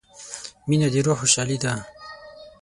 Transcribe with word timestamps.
•مینه 0.69 0.87
د 0.93 0.95
روح 1.05 1.17
خوشحالي 1.21 1.57
ده. 1.63 1.73